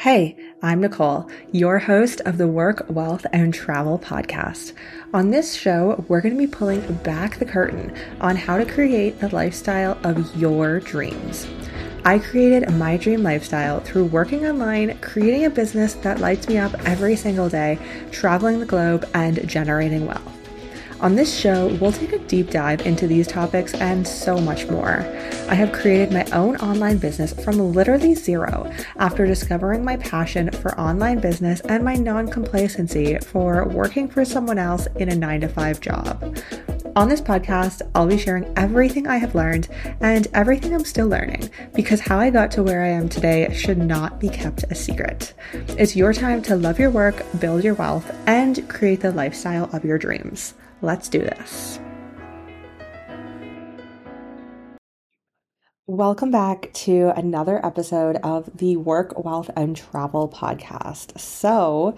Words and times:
Hey, 0.00 0.36
I'm 0.60 0.82
Nicole, 0.82 1.30
your 1.52 1.78
host 1.78 2.20
of 2.26 2.36
the 2.36 2.46
Work, 2.46 2.84
Wealth, 2.90 3.24
and 3.32 3.54
Travel 3.54 3.98
podcast. 3.98 4.74
On 5.14 5.30
this 5.30 5.54
show, 5.54 6.04
we're 6.06 6.20
going 6.20 6.34
to 6.34 6.38
be 6.38 6.46
pulling 6.46 6.82
back 6.96 7.38
the 7.38 7.46
curtain 7.46 7.96
on 8.20 8.36
how 8.36 8.58
to 8.58 8.66
create 8.66 9.18
the 9.18 9.34
lifestyle 9.34 9.98
of 10.04 10.36
your 10.36 10.80
dreams. 10.80 11.46
I 12.04 12.18
created 12.18 12.70
my 12.74 12.98
dream 12.98 13.22
lifestyle 13.22 13.80
through 13.80 14.04
working 14.04 14.46
online, 14.46 14.98
creating 14.98 15.46
a 15.46 15.50
business 15.50 15.94
that 15.94 16.20
lights 16.20 16.46
me 16.46 16.58
up 16.58 16.74
every 16.84 17.16
single 17.16 17.48
day, 17.48 17.78
traveling 18.12 18.60
the 18.60 18.66
globe, 18.66 19.08
and 19.14 19.48
generating 19.48 20.04
wealth. 20.04 20.45
On 21.00 21.14
this 21.14 21.38
show, 21.38 21.68
we'll 21.78 21.92
take 21.92 22.12
a 22.12 22.18
deep 22.20 22.50
dive 22.50 22.86
into 22.86 23.06
these 23.06 23.26
topics 23.26 23.74
and 23.74 24.06
so 24.06 24.38
much 24.38 24.66
more. 24.68 25.00
I 25.48 25.54
have 25.54 25.72
created 25.72 26.10
my 26.10 26.24
own 26.32 26.56
online 26.56 26.96
business 26.96 27.34
from 27.44 27.72
literally 27.74 28.14
zero 28.14 28.72
after 28.96 29.26
discovering 29.26 29.84
my 29.84 29.98
passion 29.98 30.50
for 30.50 30.78
online 30.80 31.20
business 31.20 31.60
and 31.60 31.84
my 31.84 31.96
non 31.96 32.28
complacency 32.28 33.18
for 33.18 33.68
working 33.68 34.08
for 34.08 34.24
someone 34.24 34.58
else 34.58 34.86
in 34.96 35.10
a 35.10 35.14
9 35.14 35.42
to 35.42 35.48
5 35.48 35.80
job. 35.80 36.38
On 36.96 37.10
this 37.10 37.20
podcast, 37.20 37.82
I'll 37.94 38.06
be 38.06 38.16
sharing 38.16 38.50
everything 38.56 39.06
I 39.06 39.18
have 39.18 39.34
learned 39.34 39.68
and 40.00 40.26
everything 40.32 40.74
I'm 40.74 40.86
still 40.86 41.08
learning 41.08 41.50
because 41.74 42.00
how 42.00 42.18
I 42.18 42.30
got 42.30 42.50
to 42.52 42.62
where 42.62 42.82
I 42.82 42.88
am 42.88 43.10
today 43.10 43.52
should 43.52 43.76
not 43.76 44.18
be 44.18 44.30
kept 44.30 44.64
a 44.70 44.74
secret. 44.74 45.34
It's 45.52 45.94
your 45.94 46.14
time 46.14 46.40
to 46.44 46.56
love 46.56 46.78
your 46.78 46.90
work, 46.90 47.22
build 47.38 47.64
your 47.64 47.74
wealth, 47.74 48.10
and 48.26 48.66
create 48.70 49.02
the 49.02 49.12
lifestyle 49.12 49.68
of 49.76 49.84
your 49.84 49.98
dreams. 49.98 50.54
Let's 50.82 51.08
do 51.08 51.20
this. 51.20 51.80
Welcome 55.88 56.32
back 56.32 56.72
to 56.74 57.12
another 57.16 57.64
episode 57.64 58.16
of 58.16 58.50
the 58.58 58.76
Work, 58.76 59.24
Wealth, 59.24 59.50
and 59.54 59.76
Travel 59.76 60.28
podcast. 60.28 61.18
So, 61.18 61.96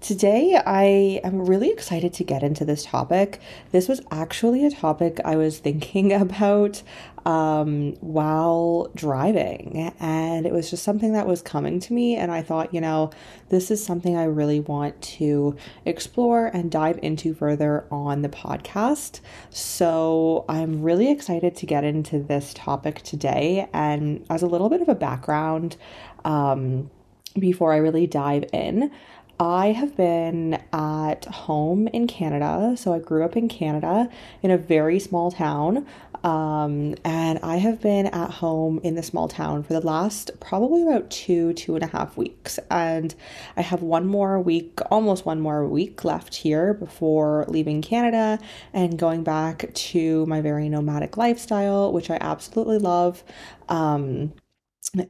Today, 0.00 0.56
I 0.64 1.20
am 1.24 1.44
really 1.44 1.70
excited 1.70 2.12
to 2.14 2.24
get 2.24 2.44
into 2.44 2.64
this 2.64 2.84
topic. 2.84 3.40
This 3.72 3.88
was 3.88 4.00
actually 4.12 4.64
a 4.64 4.70
topic 4.70 5.20
I 5.24 5.34
was 5.34 5.58
thinking 5.58 6.12
about 6.22 6.82
um, 7.26 7.94
while 7.94 8.92
driving, 8.94 9.92
and 9.98 10.46
it 10.46 10.52
was 10.52 10.70
just 10.70 10.84
something 10.84 11.14
that 11.14 11.26
was 11.26 11.42
coming 11.42 11.80
to 11.80 11.92
me. 11.92 12.14
And 12.14 12.30
I 12.30 12.42
thought, 12.42 12.72
you 12.72 12.80
know, 12.80 13.10
this 13.48 13.72
is 13.72 13.84
something 13.84 14.16
I 14.16 14.24
really 14.24 14.60
want 14.60 15.02
to 15.02 15.56
explore 15.84 16.46
and 16.46 16.70
dive 16.70 17.00
into 17.02 17.34
further 17.34 17.84
on 17.90 18.22
the 18.22 18.28
podcast. 18.28 19.18
So 19.50 20.44
I'm 20.48 20.80
really 20.80 21.10
excited 21.10 21.56
to 21.56 21.66
get 21.66 21.82
into 21.82 22.20
this 22.20 22.54
topic 22.54 23.02
today. 23.02 23.68
And 23.72 24.24
as 24.30 24.42
a 24.42 24.46
little 24.46 24.68
bit 24.68 24.80
of 24.80 24.88
a 24.88 24.94
background, 24.94 25.76
um, 26.24 26.88
before 27.38 27.72
I 27.72 27.76
really 27.76 28.06
dive 28.06 28.44
in, 28.52 28.90
I 29.40 29.72
have 29.72 29.96
been 29.96 30.60
at 30.72 31.24
home 31.26 31.86
in 31.88 32.06
Canada. 32.06 32.74
So 32.76 32.92
I 32.92 32.98
grew 32.98 33.24
up 33.24 33.36
in 33.36 33.48
Canada 33.48 34.08
in 34.42 34.50
a 34.50 34.58
very 34.58 34.98
small 34.98 35.30
town. 35.30 35.86
Um, 36.24 36.96
and 37.04 37.38
I 37.44 37.56
have 37.58 37.80
been 37.80 38.06
at 38.06 38.30
home 38.30 38.80
in 38.82 38.96
the 38.96 39.04
small 39.04 39.28
town 39.28 39.62
for 39.62 39.72
the 39.72 39.80
last 39.80 40.32
probably 40.40 40.82
about 40.82 41.10
two, 41.10 41.52
two 41.52 41.76
and 41.76 41.84
a 41.84 41.86
half 41.86 42.16
weeks. 42.16 42.58
And 42.70 43.14
I 43.56 43.62
have 43.62 43.82
one 43.82 44.06
more 44.06 44.40
week, 44.40 44.80
almost 44.90 45.24
one 45.24 45.40
more 45.40 45.64
week 45.64 46.04
left 46.04 46.34
here 46.34 46.74
before 46.74 47.44
leaving 47.46 47.82
Canada 47.82 48.40
and 48.72 48.98
going 48.98 49.22
back 49.22 49.72
to 49.72 50.26
my 50.26 50.40
very 50.40 50.68
nomadic 50.68 51.16
lifestyle, 51.16 51.92
which 51.92 52.10
I 52.10 52.18
absolutely 52.20 52.78
love. 52.78 53.22
Um, 53.68 54.32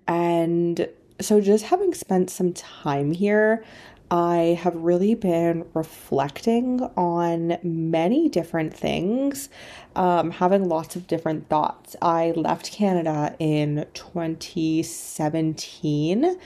and 0.07 0.89
so 1.21 1.41
just 1.41 1.65
having 1.65 1.95
spent 1.95 2.31
some 2.31 2.53
time 2.53 3.13
here, 3.13 3.65
I 4.11 4.59
have 4.63 4.75
really 4.75 5.15
been 5.15 5.67
reflecting 5.75 6.81
on 6.97 7.59
many 7.63 8.31
different 8.31 8.73
things, 8.73 9.51
um, 9.95 10.31
having 10.31 10.67
lots 10.69 10.97
of 10.97 11.07
different 11.07 11.51
thoughts. 11.51 11.95
I 12.01 12.31
left 12.31 12.73
Canada 12.73 13.37
in 13.39 13.85
2017 13.93 16.39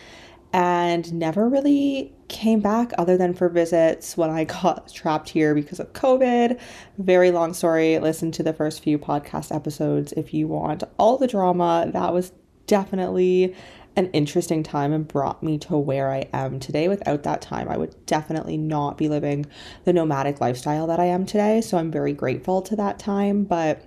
and 0.53 1.15
never 1.15 1.49
really 1.49 2.13
came 2.29 2.61
back 2.61 2.93
other 2.99 3.17
than 3.17 3.33
for 3.33 3.49
visits 3.49 4.17
when 4.17 4.31
I 4.31 4.43
got 4.45 4.93
trapped 4.93 5.29
here 5.29 5.55
because 5.55 5.79
of 5.79 5.93
COVID. 5.93 6.59
Very 6.99 7.31
long 7.31 7.55
story. 7.55 7.97
Listen 8.01 8.33
to 8.33 8.43
the 8.43 8.53
first 8.53 8.83
few 8.83 8.99
podcast 8.99 9.55
episodes 9.55 10.11
if 10.13 10.35
you 10.35 10.49
want 10.49 10.83
all 10.99 11.17
the 11.17 11.29
drama. 11.29 11.89
That 11.93 12.13
was 12.13 12.33
definitely 12.67 13.55
an 13.97 14.11
interesting 14.13 14.63
time 14.63 14.93
and 14.93 15.07
brought 15.07 15.43
me 15.43 15.59
to 15.59 15.77
where 15.77 16.11
I 16.11 16.29
am 16.33 16.59
today. 16.59 16.89
Without 16.89 17.23
that 17.25 17.43
time, 17.43 17.69
I 17.69 17.77
would 17.77 18.07
definitely 18.07 18.57
not 18.57 18.97
be 18.97 19.09
living 19.09 19.47
the 19.85 19.93
nomadic 19.93 20.41
lifestyle 20.41 20.87
that 20.87 21.01
I 21.01 21.07
am 21.07 21.27
today. 21.27 21.61
So 21.61 21.79
I'm 21.79 21.91
very 21.91 22.13
grateful 22.13 22.63
to 22.63 22.77
that 22.77 22.99
time. 22.99 23.45
But 23.45 23.85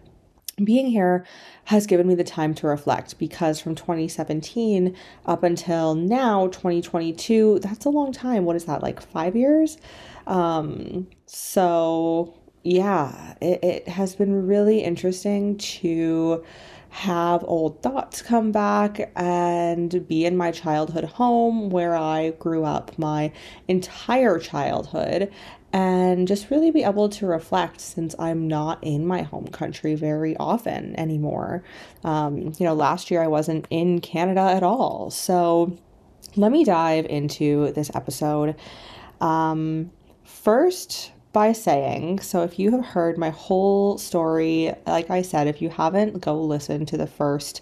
being 0.64 0.88
here 0.88 1.26
has 1.66 1.86
given 1.86 2.08
me 2.08 2.16
the 2.16 2.24
time 2.24 2.54
to 2.56 2.68
reflect 2.68 3.20
because 3.20 3.60
from 3.60 3.76
2017 3.76 4.96
up 5.26 5.44
until 5.44 5.96
now 5.96 6.48
2022 6.48 7.60
that's 7.60 7.84
a 7.84 7.90
long 7.90 8.14
time 8.14 8.46
what 8.46 8.56
is 8.56 8.64
that 8.64 8.82
like 8.82 9.02
five 9.02 9.36
years 9.36 9.78
um 10.28 11.06
so 11.26 12.34
yeah 12.66 13.36
it, 13.42 13.64
it 13.64 13.88
has 13.88 14.16
been 14.16 14.48
really 14.48 14.84
interesting 14.84 15.58
to 15.58 16.44
have 16.90 17.44
old 17.44 17.82
thoughts 17.82 18.22
come 18.22 18.54
back 18.54 19.12
and 19.18 20.08
be 20.08 20.26
in 20.26 20.38
my 20.38 20.50
childhood 20.50 21.04
home 21.04 21.70
where 21.70 21.94
I 21.94 22.32
grew 22.40 22.64
up 22.64 22.98
my 22.98 23.34
entire 23.68 24.40
childhood 24.40 25.30
and 25.74 26.26
just 26.26 26.50
really 26.50 26.72
be 26.72 26.84
able 26.84 27.10
to 27.10 27.28
reflect 27.28 27.82
since 27.82 28.16
I'm 28.18 28.48
not 28.48 28.82
in 28.82 29.06
my 29.06 29.24
home 29.24 29.48
country 29.48 29.94
very 29.96 30.38
often 30.38 30.98
anymore. 30.98 31.66
Um, 32.06 32.54
you 32.58 32.66
know, 32.66 32.74
last 32.74 33.12
year 33.12 33.22
I 33.22 33.28
wasn't 33.28 33.68
in 33.70 34.00
Canada 34.00 34.40
at 34.40 34.64
all. 34.64 35.12
So 35.12 35.78
let 36.38 36.50
me 36.50 36.64
dive 36.64 37.06
into 37.08 37.74
this 37.74 37.92
episode. 37.94 38.56
Um, 39.20 39.92
first, 40.24 41.12
by 41.36 41.52
saying, 41.52 42.18
so 42.22 42.44
if 42.44 42.58
you 42.58 42.72
have 42.72 42.86
heard 42.86 43.18
my 43.18 43.30
whole 43.30 43.98
story, 43.98 44.72
like 44.88 45.10
I 45.10 45.22
said, 45.22 45.48
if 45.48 45.62
you 45.62 45.68
haven't, 45.68 46.22
go 46.22 46.42
listen 46.42 46.86
to 46.86 46.96
the 46.96 47.08
first 47.08 47.60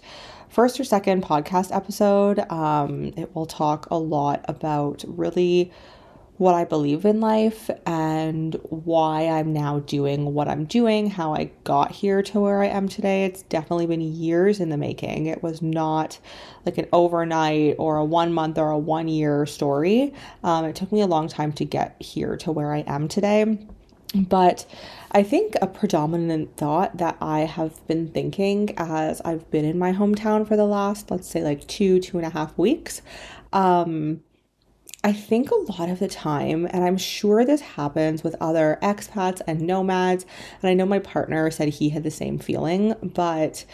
first 0.48 0.78
or 0.78 0.84
second 0.84 1.24
podcast 1.24 1.74
episode. 1.74 2.38
Um, 2.52 3.12
it 3.16 3.34
will 3.34 3.46
talk 3.46 3.88
a 3.90 3.98
lot 3.98 4.44
about 4.46 5.02
really 5.08 5.72
what 6.36 6.54
I 6.54 6.64
believe 6.64 7.04
in 7.04 7.20
life 7.20 7.70
and 7.86 8.54
why 8.64 9.28
I'm 9.28 9.52
now 9.52 9.78
doing 9.80 10.34
what 10.34 10.48
I'm 10.48 10.64
doing, 10.64 11.08
how 11.08 11.32
I 11.32 11.50
got 11.62 11.92
here 11.92 12.22
to 12.22 12.40
where 12.40 12.60
I 12.60 12.66
am 12.66 12.88
today. 12.88 13.24
It's 13.24 13.42
definitely 13.42 13.86
been 13.86 14.00
years 14.00 14.58
in 14.58 14.68
the 14.68 14.76
making. 14.76 15.26
It 15.26 15.44
was 15.44 15.62
not 15.62 16.18
like 16.66 16.76
an 16.76 16.88
overnight 16.92 17.76
or 17.78 17.98
a 17.98 18.04
one 18.04 18.32
month 18.32 18.58
or 18.58 18.70
a 18.70 18.78
one 18.78 19.06
year 19.06 19.46
story. 19.46 20.12
Um, 20.42 20.64
it 20.64 20.74
took 20.74 20.90
me 20.90 21.02
a 21.02 21.06
long 21.06 21.28
time 21.28 21.52
to 21.52 21.64
get 21.64 22.00
here 22.02 22.36
to 22.38 22.50
where 22.50 22.72
I 22.72 22.80
am 22.80 23.06
today. 23.06 23.66
But 24.14 24.66
I 25.12 25.22
think 25.22 25.56
a 25.60 25.66
predominant 25.66 26.56
thought 26.56 26.98
that 26.98 27.16
I 27.20 27.40
have 27.40 27.84
been 27.86 28.08
thinking 28.08 28.74
as 28.76 29.20
I've 29.24 29.48
been 29.50 29.64
in 29.64 29.78
my 29.78 29.92
hometown 29.92 30.46
for 30.46 30.56
the 30.56 30.66
last, 30.66 31.10
let's 31.10 31.28
say, 31.28 31.42
like 31.42 31.66
two, 31.66 32.00
two 32.00 32.18
and 32.18 32.26
a 32.26 32.30
half 32.30 32.56
weeks. 32.56 33.02
Um, 33.52 34.22
I 35.04 35.12
think 35.12 35.50
a 35.50 35.72
lot 35.72 35.90
of 35.90 35.98
the 35.98 36.08
time, 36.08 36.66
and 36.70 36.82
I'm 36.82 36.96
sure 36.96 37.44
this 37.44 37.60
happens 37.60 38.24
with 38.24 38.34
other 38.40 38.78
expats 38.82 39.42
and 39.46 39.60
nomads, 39.60 40.24
and 40.62 40.70
I 40.70 40.72
know 40.72 40.86
my 40.86 40.98
partner 40.98 41.50
said 41.50 41.68
he 41.68 41.90
had 41.90 42.04
the 42.04 42.10
same 42.10 42.38
feeling, 42.38 42.94
but 43.02 43.66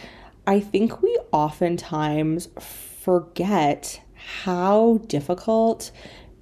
I 0.44 0.58
think 0.58 1.02
we 1.02 1.16
oftentimes 1.30 2.48
forget 2.58 4.02
how 4.40 4.99
difficult 5.06 5.93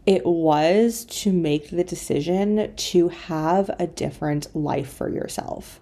it 0.07 0.25
was 0.25 1.05
to 1.05 1.35
make 1.35 1.69
the 1.69 1.85
decision 1.85 2.75
to 2.75 3.09
have 3.09 3.71
a 3.79 3.87
different 3.87 4.57
life 4.57 4.91
for 4.91 5.11
yourself. 5.11 5.81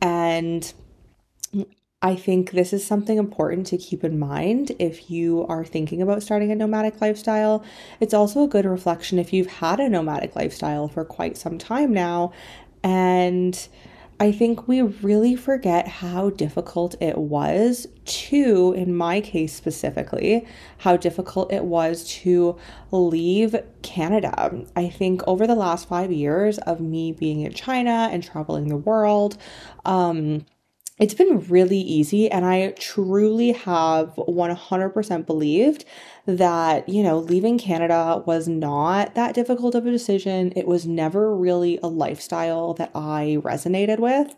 And 0.00 0.72
I 2.02 2.14
think 2.14 2.50
this 2.50 2.72
is 2.72 2.86
something 2.86 3.16
important 3.16 3.66
to 3.68 3.78
keep 3.78 4.04
in 4.04 4.18
mind 4.18 4.72
if 4.78 5.10
you 5.10 5.46
are 5.48 5.64
thinking 5.64 6.02
about 6.02 6.22
starting 6.22 6.52
a 6.52 6.54
nomadic 6.54 7.00
lifestyle. 7.00 7.64
It's 8.00 8.12
also 8.12 8.44
a 8.44 8.48
good 8.48 8.66
reflection 8.66 9.18
if 9.18 9.32
you've 9.32 9.46
had 9.46 9.80
a 9.80 9.88
nomadic 9.88 10.36
lifestyle 10.36 10.88
for 10.88 11.04
quite 11.04 11.38
some 11.38 11.56
time 11.56 11.94
now. 11.94 12.32
And 12.84 13.66
I 14.20 14.30
think 14.30 14.68
we 14.68 14.82
really 14.82 15.36
forget 15.36 15.88
how 15.88 16.30
difficult 16.30 16.94
it 17.00 17.18
was 17.18 17.86
to, 18.04 18.72
in 18.76 18.94
my 18.94 19.20
case 19.20 19.54
specifically, 19.54 20.46
how 20.78 20.96
difficult 20.96 21.52
it 21.52 21.64
was 21.64 22.06
to 22.22 22.56
leave 22.90 23.56
Canada. 23.82 24.64
I 24.76 24.88
think 24.88 25.22
over 25.26 25.46
the 25.46 25.54
last 25.54 25.88
five 25.88 26.12
years 26.12 26.58
of 26.58 26.80
me 26.80 27.12
being 27.12 27.40
in 27.40 27.52
China 27.52 28.08
and 28.12 28.22
traveling 28.22 28.68
the 28.68 28.76
world, 28.76 29.38
um, 29.84 30.46
it's 30.98 31.14
been 31.14 31.40
really 31.48 31.78
easy 31.78 32.30
and 32.30 32.46
I 32.46 32.70
truly 32.70 33.52
have 33.52 34.14
100% 34.16 35.26
believed 35.26 35.84
that, 36.24 36.88
you 36.88 37.02
know, 37.02 37.18
leaving 37.18 37.58
Canada 37.58 38.22
was 38.24 38.48
not 38.48 39.14
that 39.14 39.34
difficult 39.34 39.74
of 39.74 39.86
a 39.86 39.90
decision. 39.90 40.54
It 40.56 40.66
was 40.66 40.86
never 40.86 41.36
really 41.36 41.78
a 41.82 41.88
lifestyle 41.88 42.72
that 42.74 42.90
I 42.94 43.38
resonated 43.42 43.98
with. 43.98 44.34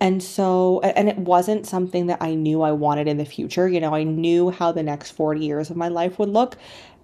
And 0.00 0.22
so, 0.22 0.80
and 0.80 1.10
it 1.10 1.18
wasn't 1.18 1.66
something 1.66 2.06
that 2.06 2.22
I 2.22 2.34
knew 2.34 2.62
I 2.62 2.72
wanted 2.72 3.06
in 3.06 3.18
the 3.18 3.26
future. 3.26 3.68
You 3.68 3.80
know, 3.80 3.94
I 3.94 4.04
knew 4.04 4.50
how 4.50 4.72
the 4.72 4.82
next 4.82 5.10
40 5.10 5.44
years 5.44 5.68
of 5.68 5.76
my 5.76 5.88
life 5.88 6.18
would 6.18 6.30
look 6.30 6.56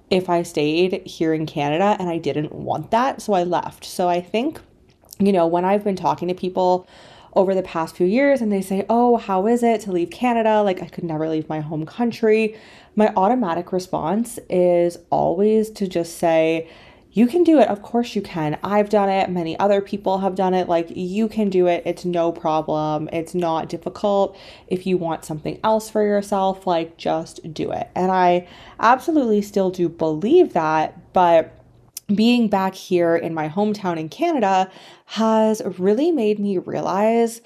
if 0.09 0.31
I 0.31 0.45
stayed 0.45 1.06
here 1.06 1.35
in 1.35 1.45
Canada 1.45 1.97
and 1.99 2.09
I 2.09 2.17
didn't 2.17 2.53
want 2.53 2.91
that. 2.93 3.21
So 3.21 3.35
I 3.35 3.43
left. 3.43 3.85
So 3.85 4.09
I 4.09 4.23
think, 4.23 4.61
you 5.19 5.33
know, 5.33 5.47
when 5.47 5.67
I've 5.67 5.85
been 5.85 5.97
talking 5.97 6.29
to 6.29 6.35
people, 6.35 6.87
over 7.34 7.54
the 7.54 7.62
past 7.62 7.96
few 7.96 8.06
years 8.06 8.40
and 8.40 8.52
they 8.52 8.62
say, 8.62 8.84
Oh, 8.88 9.16
how 9.16 9.46
is 9.46 9.62
it 9.62 9.81
to 9.82 9.92
leave 9.92 10.10
Canada? 10.10 10.62
Like, 10.62 10.82
I 10.82 10.86
could 10.86 11.04
never 11.04 11.28
leave 11.28 11.48
my 11.48 11.60
home 11.60 11.86
country. 11.86 12.56
My 12.96 13.12
automatic 13.16 13.72
response 13.72 14.38
is 14.48 14.98
always 15.10 15.70
to 15.70 15.88
just 15.88 16.19
say, 16.19 16.69
you 17.14 17.28
can 17.28 17.44
do 17.44 17.60
it. 17.60 17.69
Of 17.69 17.81
course 17.81 18.16
you 18.16 18.22
can. 18.22 18.58
I've 18.64 18.90
done 18.90 19.08
it. 19.08 19.31
Many 19.31 19.56
other 19.60 19.81
people 19.81 20.19
have 20.19 20.34
done 20.34 20.52
it. 20.52 20.69
Like, 20.69 20.88
you 20.90 21.28
can 21.28 21.48
do 21.48 21.69
it. 21.69 21.84
It's 21.86 22.04
no 22.04 22.32
problem. 22.32 23.08
It's 23.12 23.36
not 23.36 23.69
difficult. 23.69 24.36
If 24.66 24.84
you 24.84 24.98
want 24.98 25.25
something 25.25 25.60
else 25.62 25.88
for 25.88 26.04
yourself, 26.04 26.66
like, 26.66 26.96
just 26.96 27.54
do 27.54 27.70
it. 27.70 27.88
And 27.94 28.10
I 28.10 28.48
absolutely 28.81 29.42
still 29.42 29.70
do 29.70 29.88
believe 29.88 30.54
that. 30.54 31.12
But 31.12 31.56
being 32.12 32.49
back 32.49 32.75
here 32.75 33.17
in 33.17 33.35
my 33.35 33.49
hometown 33.49 33.99
in 33.99 34.09
Canada 34.09 34.71
has 35.06 35.62
really 35.79 36.11
made 36.11 36.39
me 36.39 36.59
realize 36.59 37.41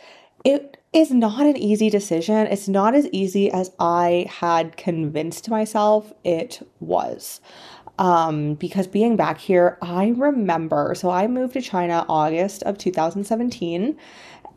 it 0.45 0.77
is 0.93 1.11
not 1.11 1.47
an 1.47 1.57
easy 1.57 1.91
decision. 1.91 2.47
It's 2.47 2.69
not 2.69 2.95
as 2.95 3.09
easy 3.13 3.51
as 3.51 3.71
I 3.79 4.27
had 4.29 4.77
convinced 4.77 5.49
myself 5.49 6.13
it 6.25 6.67
was. 6.81 7.41
Um, 7.99 8.55
because 8.55 8.87
being 8.87 9.17
back 9.17 9.39
here, 9.39 9.77
I 9.83 10.15
remember, 10.17 10.95
so 10.95 11.11
I 11.11 11.27
moved 11.27 11.55
to 11.55 11.61
China 11.61 12.07
August 12.09 12.63
of 12.63 12.79
2017, 12.79 13.97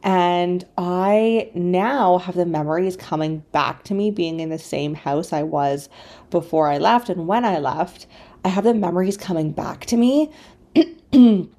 and 0.03 0.65
I 0.77 1.51
now 1.53 2.17
have 2.17 2.35
the 2.35 2.45
memories 2.45 2.95
coming 2.95 3.39
back 3.51 3.83
to 3.85 3.93
me 3.93 4.11
being 4.11 4.39
in 4.39 4.49
the 4.49 4.59
same 4.59 4.95
house 4.95 5.31
I 5.31 5.43
was 5.43 5.89
before 6.29 6.67
I 6.67 6.77
left 6.77 7.09
and 7.09 7.27
when 7.27 7.45
I 7.45 7.59
left. 7.59 8.07
I 8.43 8.49
have 8.49 8.63
the 8.63 8.73
memories 8.73 9.17
coming 9.17 9.51
back 9.51 9.85
to 9.87 9.97
me 9.97 10.31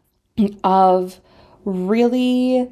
of 0.64 1.20
really 1.64 2.68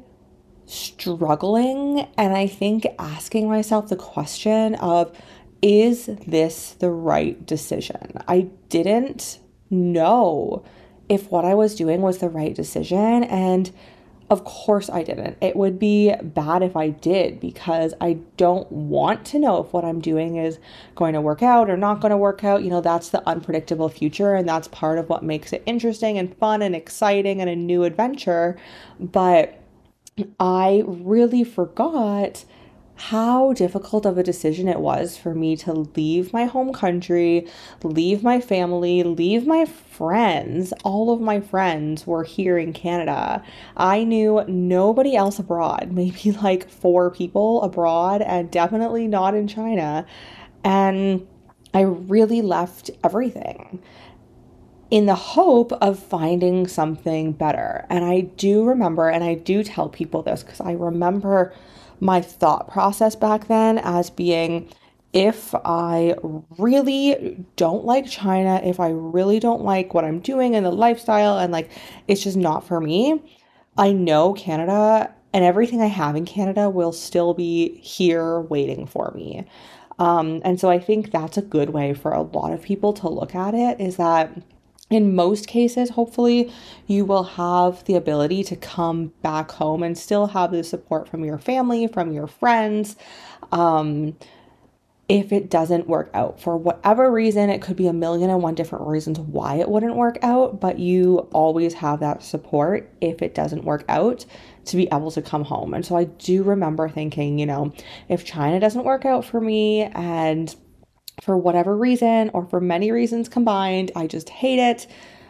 struggling 0.65 2.07
and 2.17 2.33
I 2.35 2.47
think 2.47 2.85
asking 2.99 3.49
myself 3.49 3.87
the 3.89 3.95
question 3.95 4.75
of 4.75 5.17
is 5.61 6.07
this 6.27 6.71
the 6.79 6.89
right 6.89 7.45
decision? 7.45 8.17
I 8.27 8.49
didn't 8.69 9.39
know 9.69 10.65
if 11.07 11.29
what 11.29 11.45
I 11.45 11.53
was 11.53 11.75
doing 11.75 12.01
was 12.01 12.17
the 12.17 12.29
right 12.29 12.55
decision 12.55 13.23
and 13.25 13.71
of 14.31 14.45
course, 14.45 14.89
I 14.89 15.03
didn't. 15.03 15.37
It 15.41 15.57
would 15.57 15.77
be 15.77 16.15
bad 16.23 16.63
if 16.63 16.77
I 16.77 16.87
did 16.87 17.41
because 17.41 17.93
I 17.99 18.13
don't 18.37 18.71
want 18.71 19.25
to 19.25 19.39
know 19.39 19.61
if 19.61 19.73
what 19.73 19.83
I'm 19.83 19.99
doing 19.99 20.37
is 20.37 20.57
going 20.95 21.15
to 21.15 21.21
work 21.21 21.43
out 21.43 21.69
or 21.69 21.75
not 21.75 21.99
going 21.99 22.11
to 22.11 22.17
work 22.17 22.41
out. 22.45 22.63
You 22.63 22.69
know, 22.69 22.79
that's 22.79 23.09
the 23.09 23.27
unpredictable 23.27 23.89
future, 23.89 24.33
and 24.33 24.47
that's 24.47 24.69
part 24.69 24.97
of 24.97 25.09
what 25.09 25.21
makes 25.21 25.51
it 25.51 25.61
interesting 25.65 26.17
and 26.17 26.33
fun 26.37 26.61
and 26.61 26.73
exciting 26.73 27.41
and 27.41 27.49
a 27.49 27.57
new 27.57 27.83
adventure. 27.83 28.57
But 29.01 29.61
I 30.39 30.83
really 30.85 31.43
forgot 31.43 32.45
how 33.01 33.51
difficult 33.53 34.05
of 34.05 34.19
a 34.19 34.23
decision 34.23 34.67
it 34.67 34.79
was 34.79 35.17
for 35.17 35.33
me 35.33 35.57
to 35.57 35.73
leave 35.73 36.31
my 36.31 36.45
home 36.45 36.71
country, 36.71 37.47
leave 37.81 38.21
my 38.21 38.39
family, 38.39 39.01
leave 39.01 39.47
my 39.47 39.65
friends. 39.65 40.71
All 40.83 41.11
of 41.11 41.19
my 41.19 41.39
friends 41.39 42.05
were 42.05 42.23
here 42.23 42.59
in 42.59 42.73
Canada. 42.73 43.43
I 43.75 44.03
knew 44.03 44.43
nobody 44.47 45.15
else 45.15 45.39
abroad, 45.39 45.89
maybe 45.91 46.31
like 46.31 46.69
four 46.69 47.09
people 47.09 47.63
abroad, 47.63 48.21
and 48.21 48.51
definitely 48.51 49.07
not 49.07 49.33
in 49.33 49.47
China. 49.47 50.05
And 50.63 51.27
I 51.73 51.81
really 51.81 52.43
left 52.43 52.91
everything 53.03 53.81
in 54.91 55.05
the 55.05 55.15
hope 55.15 55.71
of 55.73 55.97
finding 55.97 56.67
something 56.67 57.31
better. 57.31 57.85
And 57.89 58.03
I 58.03 58.21
do 58.21 58.65
remember, 58.65 59.09
and 59.09 59.23
I 59.23 59.35
do 59.35 59.63
tell 59.63 59.87
people 59.89 60.21
this 60.21 60.43
because 60.43 60.59
I 60.59 60.73
remember 60.73 61.53
my 62.01 62.21
thought 62.21 62.69
process 62.69 63.15
back 63.15 63.47
then 63.47 63.77
as 63.77 64.09
being 64.09 64.69
if 65.13 65.55
I 65.55 66.15
really 66.57 67.45
don't 67.55 67.85
like 67.85 68.05
China, 68.07 68.61
if 68.63 68.79
I 68.79 68.89
really 68.89 69.39
don't 69.39 69.63
like 69.63 69.93
what 69.93 70.05
I'm 70.05 70.19
doing 70.19 70.55
and 70.55 70.65
the 70.65 70.71
lifestyle, 70.71 71.37
and 71.37 71.51
like 71.51 71.69
it's 72.07 72.23
just 72.23 72.37
not 72.37 72.67
for 72.67 72.79
me, 72.81 73.21
I 73.77 73.93
know 73.93 74.33
Canada 74.33 75.13
and 75.33 75.45
everything 75.45 75.81
I 75.81 75.87
have 75.87 76.15
in 76.15 76.25
Canada 76.25 76.69
will 76.69 76.91
still 76.91 77.33
be 77.33 77.75
here 77.77 78.41
waiting 78.41 78.85
for 78.85 79.11
me. 79.15 79.45
Um, 79.99 80.41
and 80.43 80.59
so 80.59 80.69
I 80.69 80.79
think 80.79 81.11
that's 81.11 81.37
a 81.37 81.41
good 81.41 81.69
way 81.69 81.93
for 81.93 82.11
a 82.11 82.21
lot 82.21 82.51
of 82.51 82.61
people 82.61 82.91
to 82.93 83.09
look 83.09 83.35
at 83.35 83.53
it 83.53 83.79
is 83.79 83.97
that 83.97 84.31
in 84.91 85.15
most 85.15 85.47
cases, 85.47 85.89
hopefully, 85.89 86.53
you 86.85 87.05
will 87.05 87.23
have 87.23 87.83
the 87.85 87.95
ability 87.95 88.43
to 88.43 88.55
come 88.57 89.13
back 89.21 89.51
home 89.51 89.81
and 89.81 89.97
still 89.97 90.27
have 90.27 90.51
the 90.51 90.63
support 90.63 91.07
from 91.07 91.23
your 91.23 91.37
family, 91.37 91.87
from 91.87 92.11
your 92.11 92.27
friends. 92.27 92.97
Um, 93.53 94.17
if 95.07 95.33
it 95.33 95.49
doesn't 95.49 95.87
work 95.87 96.09
out 96.13 96.39
for 96.39 96.55
whatever 96.55 97.11
reason, 97.11 97.49
it 97.49 97.61
could 97.61 97.75
be 97.75 97.87
a 97.87 97.93
million 97.93 98.29
and 98.29 98.41
one 98.41 98.55
different 98.55 98.87
reasons 98.87 99.19
why 99.19 99.55
it 99.55 99.69
wouldn't 99.69 99.95
work 99.95 100.17
out, 100.21 100.61
but 100.61 100.79
you 100.79 101.19
always 101.33 101.73
have 101.73 101.99
that 101.99 102.23
support 102.23 102.89
if 103.01 103.21
it 103.21 103.33
doesn't 103.33 103.65
work 103.65 103.83
out 103.89 104.25
to 104.65 104.77
be 104.77 104.87
able 104.87 105.11
to 105.11 105.21
come 105.21 105.43
home. 105.43 105.73
And 105.73 105.85
so 105.85 105.97
I 105.97 106.05
do 106.05 106.43
remember 106.43 106.87
thinking, 106.87 107.39
you 107.39 107.45
know, 107.45 107.73
if 108.07 108.23
China 108.23 108.59
doesn't 108.59 108.85
work 108.85 109.05
out 109.05 109.25
for 109.25 109.41
me 109.41 109.81
and 109.81 110.55
for 111.21 111.37
whatever 111.37 111.75
reason 111.75 112.31
or 112.33 112.45
for 112.45 112.59
many 112.59 112.91
reasons 112.91 113.29
combined, 113.29 113.91
I 113.95 114.07
just 114.07 114.29
hate 114.29 114.59
it. 114.59 114.87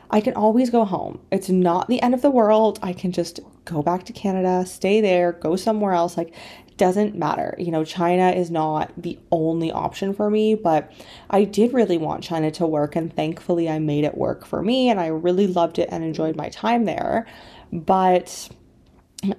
I 0.10 0.20
can 0.20 0.34
always 0.34 0.70
go 0.70 0.84
home. 0.84 1.20
It's 1.32 1.50
not 1.50 1.88
the 1.88 2.02
end 2.02 2.14
of 2.14 2.22
the 2.22 2.30
world. 2.30 2.80
I 2.84 2.92
can 2.94 3.12
just 3.12 3.40
go 3.64 3.82
back 3.82 4.04
to 4.06 4.14
Canada, 4.14 4.66
stay 4.66 5.00
there, 5.00 5.32
go 5.32 5.56
somewhere 5.56 5.94
else. 5.94 6.18
Like, 6.18 6.34
doesn't 6.82 7.16
matter. 7.16 7.56
You 7.60 7.72
know, 7.72 7.86
China 7.86 8.32
is 8.32 8.50
not 8.50 8.92
the 8.98 9.20
only 9.32 9.72
option 9.72 10.14
for 10.14 10.32
me, 10.32 10.56
but 10.56 10.92
I 11.30 11.44
did 11.44 11.74
really 11.74 11.98
want 11.98 12.24
China 12.24 12.50
to 12.52 12.66
work, 12.66 12.96
and 12.96 13.16
thankfully, 13.16 13.70
I 13.70 13.78
made 13.78 14.04
it 14.04 14.18
work 14.18 14.46
for 14.46 14.64
me, 14.64 14.90
and 14.90 15.00
I 15.00 15.08
really 15.08 15.46
loved 15.46 15.78
it 15.78 15.90
and 15.92 16.04
enjoyed 16.04 16.36
my 16.36 16.50
time 16.50 16.86
there. 16.86 17.28
But, 17.72 18.50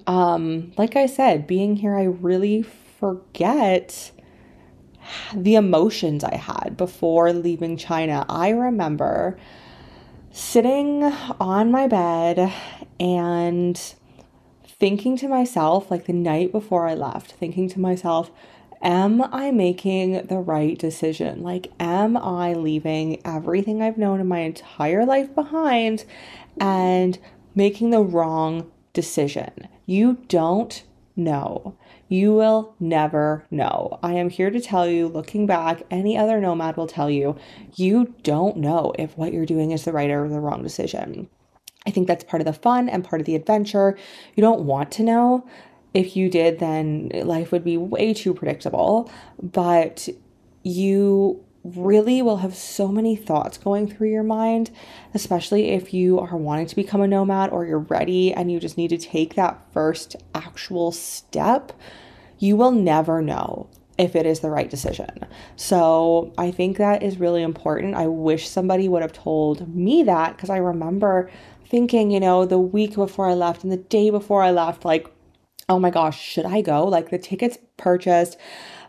um, 0.07 0.73
like 0.79 0.95
I 0.95 1.07
said, 1.07 1.49
being 1.49 1.75
here, 1.75 1.97
I 1.97 2.05
really 2.05 2.63
forget 2.63 4.13
the 5.35 5.55
emotions 5.55 6.25
I 6.25 6.37
had 6.37 6.77
before 6.77 7.33
leaving 7.33 7.77
China. 7.77 8.25
I 8.29 8.51
remember 8.51 9.39
sitting 10.31 11.05
on 11.05 11.71
my 11.71 11.87
bed 11.87 12.53
and 12.99 13.95
thinking 14.67 15.17
to 15.19 15.29
myself, 15.29 15.91
like 15.91 16.07
the 16.07 16.13
night 16.13 16.51
before 16.51 16.89
I 16.89 16.95
left, 16.95 17.33
thinking 17.33 17.69
to 17.71 17.81
myself, 17.81 18.31
am 18.83 19.23
I 19.23 19.51
making 19.51 20.27
the 20.27 20.39
right 20.39 20.79
decision? 20.79 21.43
Like, 21.43 21.71
am 21.79 22.17
I 22.17 22.55
leaving 22.55 23.25
everything 23.25 23.81
I've 23.81 23.99
known 23.99 24.21
in 24.21 24.27
my 24.27 24.41
entire 24.41 25.07
life 25.07 25.35
behind 25.35 26.05
and 26.59 27.19
making 27.55 27.91
the 27.91 28.03
wrong 28.03 28.71
decision? 28.93 29.69
You 29.87 30.19
don't 30.29 30.83
know. 31.17 31.77
You 32.09 32.35
will 32.35 32.75
never 32.81 33.45
know. 33.51 33.99
I 34.03 34.15
am 34.15 34.31
here 34.31 34.51
to 34.51 34.61
tell 34.61 34.87
you, 34.87 35.09
looking 35.09 35.47
back, 35.47 35.83
any 35.91 36.17
other 36.17 36.41
nomad 36.41 36.77
will 36.77 36.87
tell 36.87 37.11
you, 37.11 37.37
you 37.75 38.15
don't 38.23 38.57
know 38.57 38.93
if 38.99 39.17
what 39.17 39.33
you're 39.33 39.47
doing 39.47 39.71
is 39.71 39.85
the 39.85 39.93
right 39.93 40.11
or 40.11 40.29
the 40.29 40.41
wrong 40.41 40.63
decision. 40.63 41.29
I 41.87 41.91
think 41.91 42.07
that's 42.07 42.25
part 42.25 42.41
of 42.41 42.47
the 42.47 42.53
fun 42.53 42.89
and 42.89 43.05
part 43.05 43.21
of 43.21 43.27
the 43.27 43.35
adventure. 43.35 43.99
You 44.35 44.41
don't 44.41 44.65
want 44.65 44.93
to 44.93 45.03
know. 45.03 45.47
If 45.95 46.17
you 46.17 46.31
did, 46.31 46.59
then 46.59 47.11
life 47.25 47.53
would 47.53 47.65
be 47.65 47.77
way 47.77 48.15
too 48.15 48.35
predictable. 48.35 49.11
But 49.43 50.09
you 50.63 51.45
really 51.65 52.23
will 52.23 52.39
have 52.39 52.57
so 52.57 52.89
many 52.89 53.15
thoughts 53.15 53.57
going 53.57 53.89
through 53.89 54.11
your 54.11 54.23
mind, 54.23 54.71
especially 55.15 55.71
if 55.71 55.95
you 55.95 56.19
are 56.19 56.37
wanting 56.37 56.67
to 56.67 56.77
become 56.77 57.01
a 57.01 57.07
nomad 57.07 57.51
or 57.51 57.65
you're 57.65 57.79
ready 57.79 58.33
and 58.33 58.51
you 58.51 58.59
just 58.59 58.77
need 58.77 58.89
to 58.89 58.99
take 58.99 59.35
that 59.35 59.61
first 59.73 60.17
actual 60.35 60.91
step. 60.91 61.73
You 62.39 62.57
will 62.57 62.73
never 62.73 63.23
know 63.23 63.69
if 63.99 64.17
it 64.17 64.27
is 64.27 64.41
the 64.41 64.51
right 64.51 64.69
decision. 64.69 65.27
So 65.55 66.33
I 66.37 66.51
think 66.51 66.79
that 66.79 67.03
is 67.03 67.19
really 67.19 67.43
important. 67.43 67.95
I 67.95 68.07
wish 68.09 68.49
somebody 68.49 68.89
would 68.89 69.03
have 69.03 69.13
told 69.13 69.73
me 69.75 70.03
that 70.03 70.37
because 70.37 70.51
I 70.51 70.57
remember 70.57 71.31
thinking, 71.67 72.11
you 72.11 72.19
know, 72.19 72.45
the 72.45 72.59
week 72.59 72.95
before 72.97 73.29
I 73.29 73.35
left 73.35 73.63
and 73.63 73.73
the 73.73 73.77
day 73.77 74.11
before 74.11 74.43
I 74.43 74.51
left, 74.51 74.85
like, 74.85 75.09
oh 75.69 75.79
my 75.79 75.91
gosh, 75.91 76.21
should 76.21 76.47
I 76.47 76.61
go? 76.61 76.85
Like 76.85 77.11
the 77.11 77.19
tickets 77.19 77.59
purchased, 77.77 78.37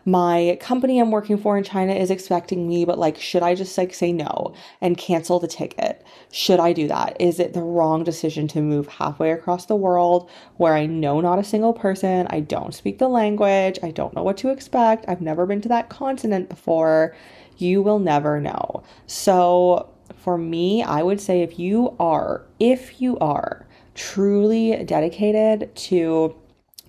my 0.04 0.58
company 0.60 0.98
I'm 0.98 1.10
working 1.10 1.38
for 1.38 1.56
in 1.56 1.64
China 1.64 1.94
is 1.94 2.10
expecting 2.10 2.68
me, 2.68 2.84
but 2.84 2.98
like, 2.98 3.18
should 3.18 3.42
I 3.42 3.54
just 3.54 3.76
like 3.78 3.94
say 3.94 4.12
no 4.12 4.54
and 4.80 4.98
cancel 4.98 5.40
the 5.40 5.48
ticket? 5.48 6.04
Should 6.30 6.60
I 6.60 6.72
do 6.72 6.88
that? 6.88 7.16
Is 7.18 7.40
it 7.40 7.54
the 7.54 7.62
wrong 7.62 8.04
decision 8.04 8.46
to 8.48 8.60
move 8.60 8.86
halfway 8.86 9.30
across 9.30 9.66
the 9.66 9.76
world 9.76 10.28
where 10.56 10.74
I 10.74 10.86
know 10.86 11.20
not 11.20 11.38
a 11.38 11.44
single 11.44 11.72
person? 11.72 12.26
I 12.30 12.40
don't 12.40 12.74
speak 12.74 12.98
the 12.98 13.08
language. 13.08 13.78
I 13.82 13.90
don't 13.90 14.14
know 14.14 14.22
what 14.22 14.36
to 14.38 14.50
expect. 14.50 15.06
I've 15.08 15.22
never 15.22 15.46
been 15.46 15.62
to 15.62 15.68
that 15.68 15.88
continent 15.88 16.48
before. 16.48 17.16
You 17.56 17.80
will 17.82 17.98
never 17.98 18.40
know. 18.40 18.82
So, 19.06 19.90
for 20.16 20.36
me, 20.36 20.82
I 20.82 21.02
would 21.02 21.20
say 21.20 21.40
if 21.40 21.58
you 21.58 21.96
are, 21.98 22.44
if 22.58 23.00
you 23.00 23.18
are 23.18 23.66
truly 23.94 24.84
dedicated 24.84 25.74
to 25.76 26.34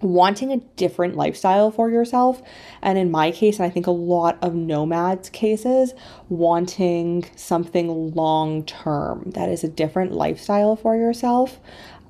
wanting 0.05 0.51
a 0.51 0.57
different 0.75 1.15
lifestyle 1.15 1.71
for 1.71 1.89
yourself. 1.89 2.41
And 2.81 2.97
in 2.97 3.11
my 3.11 3.31
case, 3.31 3.57
and 3.57 3.65
I 3.65 3.69
think 3.69 3.87
a 3.87 3.91
lot 3.91 4.37
of 4.41 4.53
nomads' 4.53 5.29
cases, 5.29 5.93
wanting 6.29 7.25
something 7.35 8.13
long 8.13 8.63
term 8.65 9.31
that 9.31 9.49
is 9.49 9.63
a 9.63 9.69
different 9.69 10.11
lifestyle 10.11 10.75
for 10.75 10.95
yourself, 10.95 11.59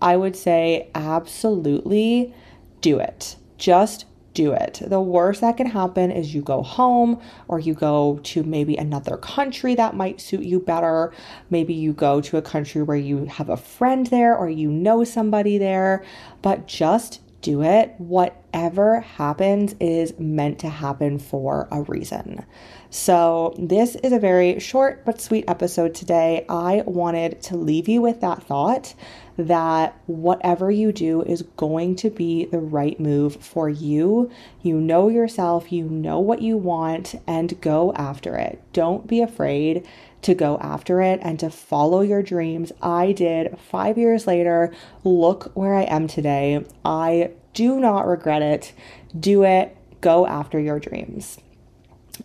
I 0.01 0.17
would 0.17 0.35
say 0.35 0.89
absolutely 0.93 2.33
do 2.81 2.99
it. 2.99 3.37
Just 3.57 4.05
do 4.35 4.51
it. 4.51 4.81
The 4.85 5.01
worst 5.01 5.41
that 5.41 5.57
can 5.57 5.65
happen 5.65 6.11
is 6.11 6.35
you 6.35 6.41
go 6.41 6.61
home 6.61 7.19
or 7.47 7.57
you 7.57 7.73
go 7.73 8.19
to 8.23 8.43
maybe 8.43 8.75
another 8.75 9.17
country 9.17 9.73
that 9.75 9.95
might 9.95 10.21
suit 10.21 10.43
you 10.43 10.59
better. 10.59 11.11
Maybe 11.49 11.73
you 11.73 11.93
go 11.93 12.21
to 12.21 12.37
a 12.37 12.41
country 12.41 12.83
where 12.83 12.97
you 12.97 13.25
have 13.25 13.49
a 13.49 13.57
friend 13.57 14.05
there 14.07 14.37
or 14.37 14.49
you 14.49 14.69
know 14.69 15.03
somebody 15.03 15.57
there, 15.57 16.03
but 16.43 16.67
just 16.67 17.21
do 17.45 17.61
it. 17.61 17.93
Whatever 17.99 19.01
happens 19.01 19.75
is 19.79 20.17
meant 20.17 20.57
to 20.59 20.69
happen 20.69 21.19
for 21.19 21.67
a 21.71 21.83
reason. 21.83 22.43
So, 22.89 23.53
this 23.59 23.95
is 23.95 24.11
a 24.11 24.19
very 24.19 24.59
short 24.59 25.05
but 25.05 25.21
sweet 25.21 25.45
episode 25.47 25.93
today. 25.93 26.45
I 26.49 26.81
wanted 26.87 27.41
to 27.43 27.55
leave 27.55 27.87
you 27.87 28.01
with 28.01 28.21
that 28.21 28.41
thought 28.43 28.95
that 29.37 29.95
whatever 30.07 30.71
you 30.71 30.91
do 30.91 31.21
is 31.21 31.43
going 31.55 31.97
to 31.97 32.09
be 32.09 32.45
the 32.45 32.59
right 32.59 32.99
move 32.99 33.35
for 33.35 33.69
you. 33.69 34.31
You 34.63 34.79
know 34.79 35.09
yourself, 35.09 35.71
you 35.71 35.83
know 35.85 36.19
what 36.19 36.41
you 36.41 36.57
want, 36.57 37.15
and 37.27 37.59
go 37.61 37.93
after 37.93 38.37
it. 38.37 38.59
Don't 38.73 39.05
be 39.05 39.21
afraid 39.21 39.85
to 40.25 40.33
go 40.33 40.57
after 40.57 41.01
it 41.01 41.19
and 41.21 41.39
to 41.39 41.51
follow 41.51 42.01
your 42.01 42.23
dreams. 42.23 42.71
I 42.81 43.11
did 43.11 43.57
five 43.59 43.95
years 43.97 44.25
later. 44.25 44.73
Look 45.03 45.51
where 45.53 45.75
I 45.75 45.83
am 45.83 46.07
today. 46.07 46.65
I 46.83 47.31
do 47.53 47.79
not 47.79 48.07
regret 48.07 48.41
it. 48.41 48.73
Do 49.17 49.43
it. 49.43 49.77
Go 50.01 50.25
after 50.25 50.59
your 50.59 50.79
dreams. 50.79 51.37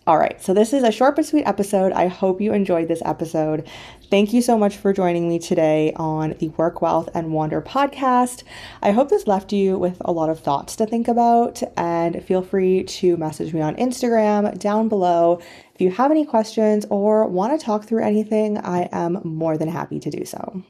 All 0.07 0.17
right, 0.17 0.41
so 0.41 0.53
this 0.53 0.71
is 0.71 0.83
a 0.83 0.91
short 0.91 1.17
but 1.17 1.25
sweet 1.25 1.43
episode. 1.43 1.91
I 1.91 2.07
hope 2.07 2.39
you 2.39 2.53
enjoyed 2.53 2.87
this 2.87 3.01
episode. 3.03 3.67
Thank 4.09 4.31
you 4.31 4.41
so 4.41 4.57
much 4.57 4.77
for 4.77 4.93
joining 4.93 5.27
me 5.27 5.37
today 5.37 5.91
on 5.97 6.35
the 6.39 6.47
Work 6.49 6.81
Wealth 6.81 7.09
and 7.13 7.33
Wander 7.33 7.61
podcast. 7.61 8.43
I 8.81 8.91
hope 8.91 9.09
this 9.09 9.27
left 9.27 9.51
you 9.51 9.77
with 9.77 9.97
a 10.01 10.11
lot 10.11 10.29
of 10.29 10.39
thoughts 10.39 10.77
to 10.77 10.85
think 10.85 11.09
about, 11.09 11.61
and 11.75 12.23
feel 12.23 12.41
free 12.41 12.83
to 12.83 13.17
message 13.17 13.53
me 13.53 13.59
on 13.59 13.75
Instagram 13.75 14.57
down 14.57 14.87
below. 14.87 15.41
If 15.75 15.81
you 15.81 15.91
have 15.91 16.09
any 16.09 16.25
questions 16.25 16.85
or 16.89 17.27
want 17.27 17.59
to 17.59 17.63
talk 17.63 17.85
through 17.85 18.03
anything, 18.03 18.57
I 18.59 18.87
am 18.93 19.19
more 19.25 19.57
than 19.57 19.67
happy 19.67 19.99
to 19.99 20.09
do 20.09 20.23
so. 20.23 20.63